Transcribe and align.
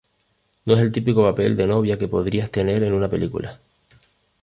No 0.65 0.73
es 0.73 0.79
el 0.79 0.91
típico 0.91 1.21
papel 1.21 1.55
de 1.55 1.67
novia 1.67 1.99
que 1.99 2.07
podrías 2.07 2.49
tener 2.49 2.81
en 2.81 2.93
una 2.93 3.07
película. 3.07 3.59